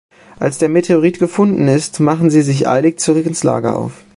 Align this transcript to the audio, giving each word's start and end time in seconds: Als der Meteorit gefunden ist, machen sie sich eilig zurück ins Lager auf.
Als 0.39 0.57
der 0.57 0.67
Meteorit 0.67 1.19
gefunden 1.19 1.67
ist, 1.67 1.99
machen 1.99 2.31
sie 2.31 2.41
sich 2.41 2.67
eilig 2.67 2.97
zurück 2.97 3.27
ins 3.27 3.43
Lager 3.43 3.77
auf. 3.77 3.93